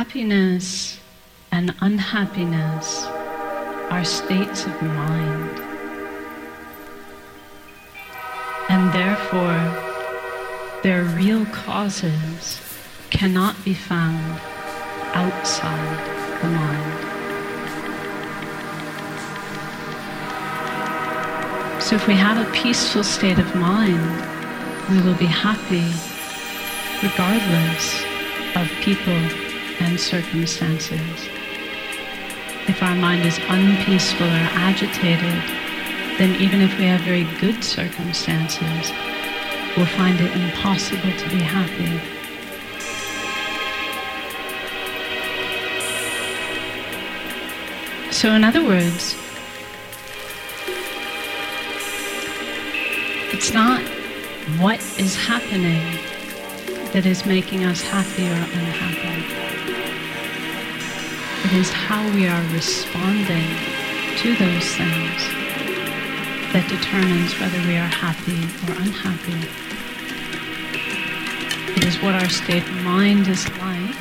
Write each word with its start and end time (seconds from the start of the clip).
Happiness 0.00 0.98
and 1.52 1.72
unhappiness 1.80 3.04
are 3.94 4.04
states 4.04 4.66
of 4.66 4.82
mind. 4.82 5.56
And 8.68 8.92
therefore, 8.92 9.60
their 10.82 11.04
real 11.04 11.46
causes 11.46 12.60
cannot 13.10 13.54
be 13.64 13.72
found 13.72 14.40
outside 15.14 16.42
the 16.42 16.48
mind. 16.48 17.00
So 21.80 21.94
if 21.94 22.08
we 22.08 22.14
have 22.14 22.44
a 22.44 22.50
peaceful 22.50 23.04
state 23.04 23.38
of 23.38 23.54
mind, 23.54 24.10
we 24.90 25.00
will 25.02 25.16
be 25.16 25.26
happy 25.26 25.86
regardless 27.00 28.02
of 28.56 28.68
people 28.82 29.43
and 29.94 30.00
circumstances. 30.00 31.28
If 32.66 32.82
our 32.82 32.96
mind 32.96 33.24
is 33.24 33.38
unpeaceful 33.48 34.26
or 34.26 34.48
agitated, 34.58 35.40
then 36.18 36.34
even 36.40 36.60
if 36.60 36.76
we 36.78 36.86
have 36.86 37.00
very 37.02 37.24
good 37.38 37.62
circumstances, 37.62 38.92
we'll 39.76 39.86
find 39.86 40.20
it 40.20 40.32
impossible 40.32 41.12
to 41.16 41.28
be 41.28 41.40
happy. 41.40 42.00
So, 48.10 48.32
in 48.32 48.42
other 48.42 48.64
words, 48.64 49.14
it's 53.32 53.52
not 53.52 53.80
what 54.58 54.80
is 54.98 55.14
happening 55.14 55.84
that 56.94 57.06
is 57.06 57.26
making 57.26 57.64
us 57.64 57.82
happy 57.82 58.22
or 58.22 58.34
unhappy. 58.34 59.63
Is 61.54 61.70
how 61.70 62.02
we 62.14 62.26
are 62.26 62.42
responding 62.52 63.46
to 64.18 64.34
those 64.34 64.66
things 64.74 65.20
that 66.52 66.66
determines 66.68 67.32
whether 67.38 67.58
we 67.68 67.76
are 67.76 67.86
happy 67.86 68.42
or 68.66 68.74
unhappy. 68.82 69.38
It 71.76 71.84
is 71.84 72.02
what 72.02 72.16
our 72.16 72.28
state 72.28 72.64
of 72.64 72.82
mind 72.82 73.28
is 73.28 73.48
like 73.62 73.94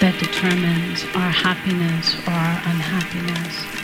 that 0.00 0.14
determines 0.20 1.02
our 1.16 1.30
happiness 1.30 2.14
or 2.28 2.34
our 2.36 2.60
unhappiness. 2.68 3.79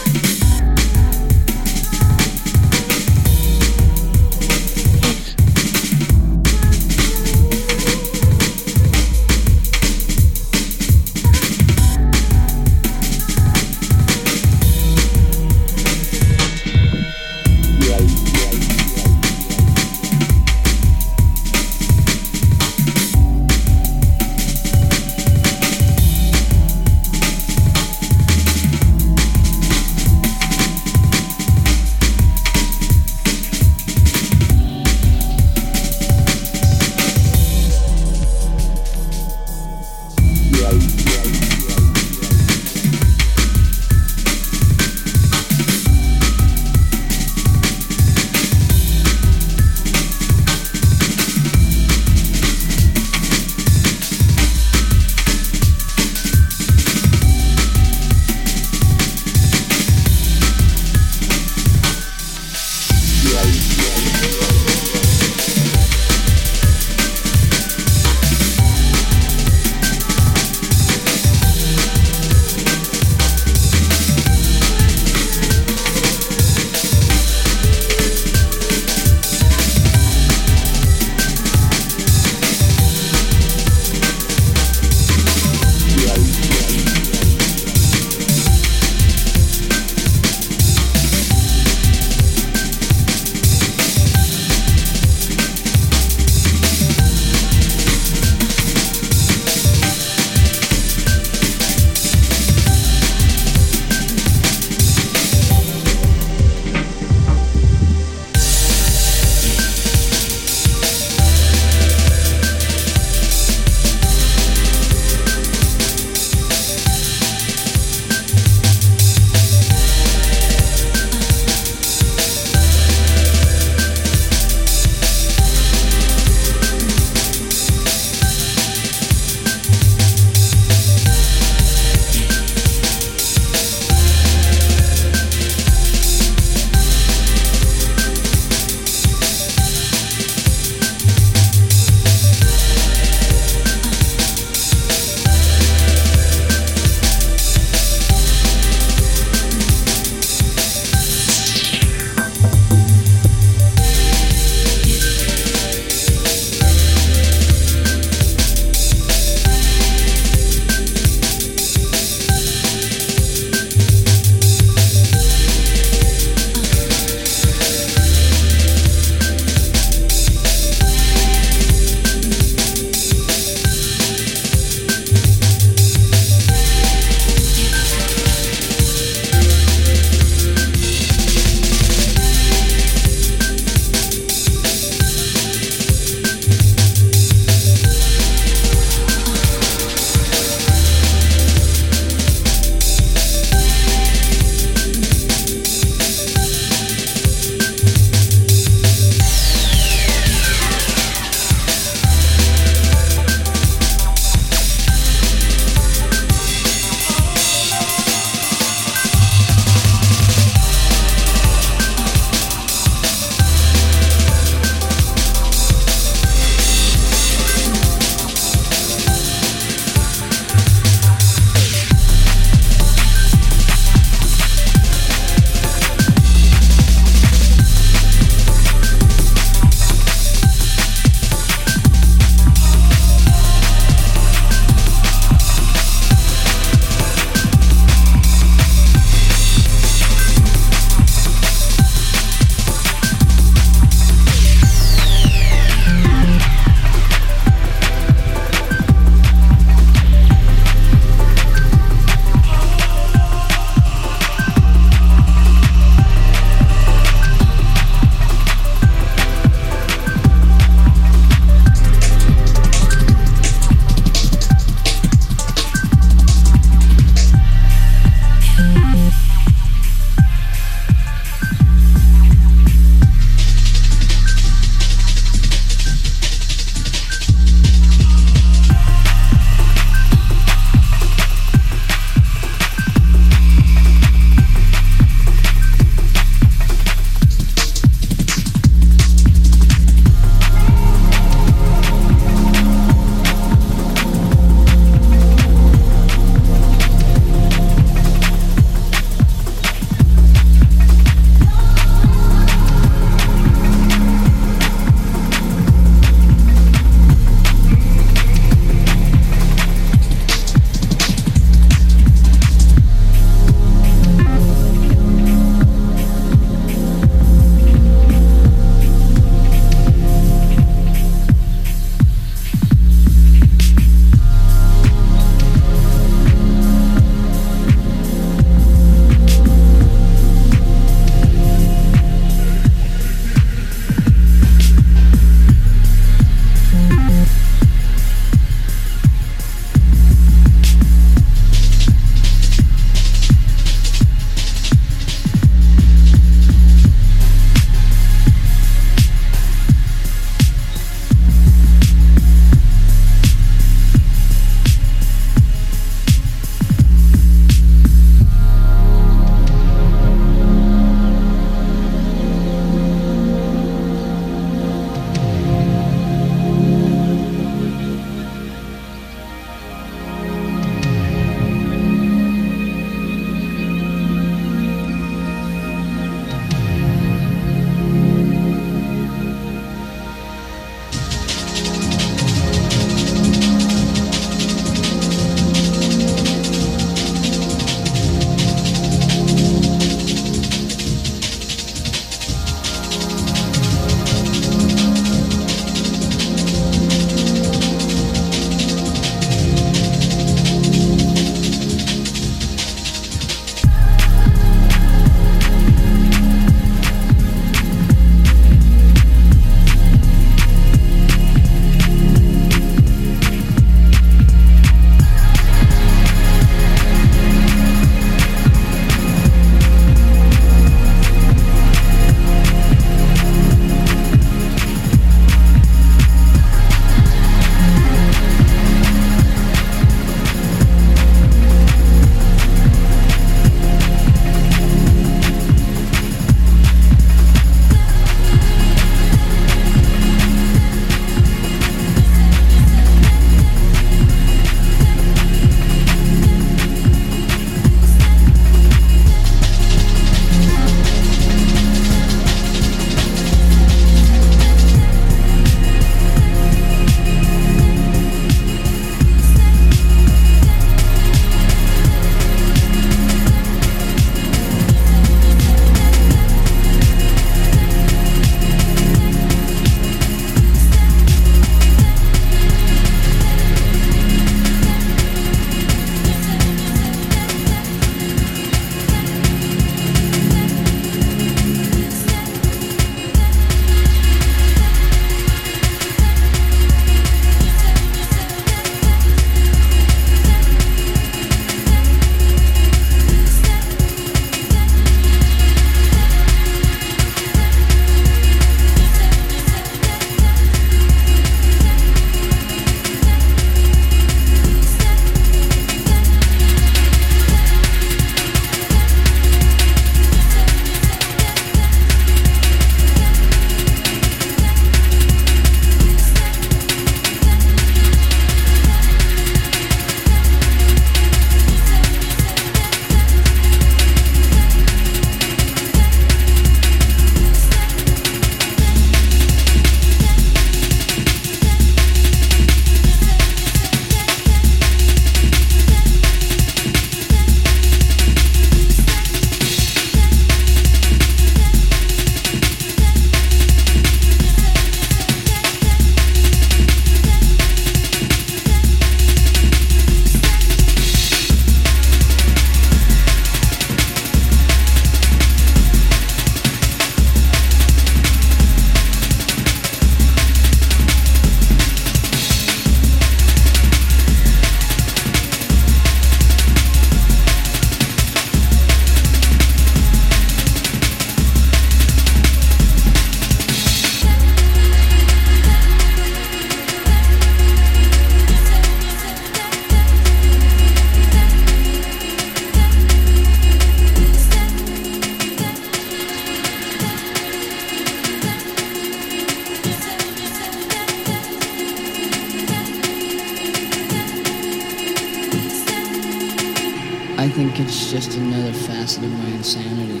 Just 597.28 598.16
another 598.16 598.52
facet 598.52 599.04
of 599.04 599.10
my 599.10 599.28
insanity. 599.28 600.00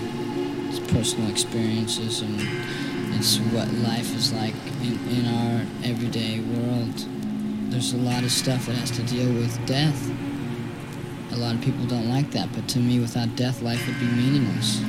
It's 0.68 0.80
personal 0.92 1.30
experiences 1.30 2.20
and 2.20 2.40
it's 3.14 3.38
what 3.54 3.68
life 3.74 4.12
is 4.16 4.32
like 4.32 4.54
in, 4.80 4.98
in 5.08 5.26
our 5.26 5.64
everyday 5.84 6.40
world. 6.40 7.06
There's 7.70 7.92
a 7.92 7.98
lot 7.98 8.24
of 8.24 8.32
stuff 8.32 8.66
that 8.66 8.74
has 8.74 8.90
to 8.92 9.02
deal 9.04 9.32
with 9.34 9.54
death. 9.66 10.10
A 11.30 11.36
lot 11.36 11.54
of 11.54 11.60
people 11.60 11.86
don't 11.86 12.08
like 12.08 12.32
that, 12.32 12.48
but 12.52 12.68
to 12.70 12.80
me, 12.80 12.98
without 12.98 13.36
death, 13.36 13.62
life 13.62 13.86
would 13.86 14.00
be 14.00 14.06
meaningless. 14.06 14.80